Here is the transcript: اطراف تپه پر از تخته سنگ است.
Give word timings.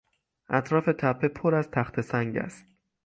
اطراف 0.49 0.85
تپه 0.85 1.27
پر 1.27 1.55
از 1.55 1.71
تخته 1.71 2.01
سنگ 2.01 2.37
است. 2.37 2.67